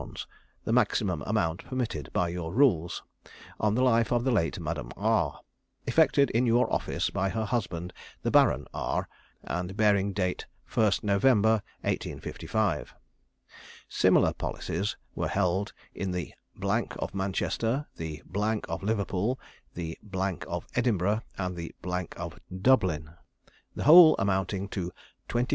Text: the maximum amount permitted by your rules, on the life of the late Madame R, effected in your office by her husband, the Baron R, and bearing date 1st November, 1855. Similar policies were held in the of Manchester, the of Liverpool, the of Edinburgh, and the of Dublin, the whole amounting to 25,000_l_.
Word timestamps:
the 0.65 0.73
maximum 0.73 1.21
amount 1.27 1.63
permitted 1.63 2.09
by 2.11 2.27
your 2.27 2.51
rules, 2.51 3.03
on 3.59 3.75
the 3.75 3.83
life 3.83 4.11
of 4.11 4.23
the 4.23 4.31
late 4.31 4.59
Madame 4.59 4.89
R, 4.97 5.39
effected 5.85 6.31
in 6.31 6.47
your 6.47 6.73
office 6.73 7.11
by 7.11 7.29
her 7.29 7.45
husband, 7.45 7.93
the 8.23 8.31
Baron 8.31 8.65
R, 8.73 9.07
and 9.43 9.77
bearing 9.77 10.11
date 10.11 10.47
1st 10.67 11.03
November, 11.03 11.61
1855. 11.81 12.95
Similar 13.87 14.33
policies 14.33 14.97
were 15.13 15.27
held 15.27 15.71
in 15.93 16.09
the 16.11 16.33
of 16.97 17.13
Manchester, 17.13 17.85
the 17.97 18.23
of 18.67 18.81
Liverpool, 18.81 19.39
the 19.75 19.99
of 20.47 20.65
Edinburgh, 20.73 21.21
and 21.37 21.55
the 21.55 21.75
of 22.17 22.39
Dublin, 22.63 23.11
the 23.75 23.83
whole 23.83 24.15
amounting 24.17 24.67
to 24.69 24.91
25,000_l_. 25.29 25.49